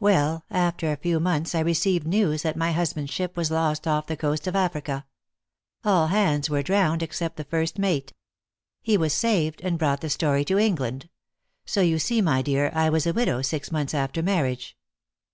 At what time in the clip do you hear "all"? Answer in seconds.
5.84-6.06